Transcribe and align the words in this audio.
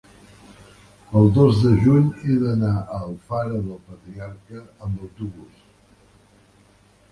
El 1.19 1.27
dos 1.35 1.59
de 1.65 1.73
juny 1.83 2.07
he 2.29 2.37
d'anar 2.45 2.73
a 2.79 3.03
Alfara 3.09 3.61
del 3.67 3.77
Patriarca 3.91 4.65
amb 4.89 5.07
autobús. 5.11 5.63